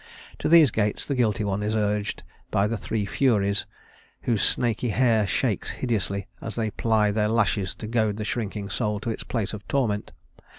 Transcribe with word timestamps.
To 0.39 0.49
these 0.49 0.71
gates 0.71 1.05
the 1.05 1.13
guilty 1.13 1.43
one 1.43 1.61
is 1.61 1.75
urged 1.75 2.23
by 2.49 2.65
the 2.65 2.75
three 2.75 3.05
Furies, 3.05 3.67
whose 4.23 4.41
snaky 4.41 4.89
hair 4.89 5.27
shakes 5.27 5.69
hideously 5.69 6.25
as 6.41 6.55
they 6.55 6.71
ply 6.71 7.11
their 7.11 7.27
lashes 7.29 7.75
to 7.75 7.85
goad 7.85 8.17
the 8.17 8.25
shrinking 8.25 8.71
soul 8.71 8.99
to 9.01 9.11
its 9.11 9.21
place 9.21 9.53
of 9.53 9.67
torment. 9.67 10.11